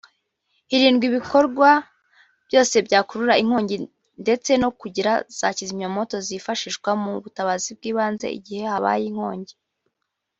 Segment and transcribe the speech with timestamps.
[0.69, 1.69] Hirindwa ibikorwa
[2.47, 3.75] byose byakurura inkongi
[4.23, 9.53] ndetse no kugira za kizimyamwoto zakwifashishwa mu butabazi bw’ibanze igihe habaye inkongi